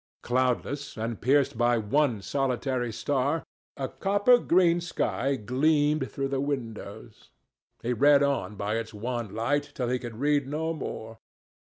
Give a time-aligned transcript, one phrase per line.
[0.23, 3.43] Cloudless, and pierced by one solitary star,
[3.77, 7.29] a copper green sky gleamed through the windows.
[7.83, 11.19] He read on by its wan light till he could read no more.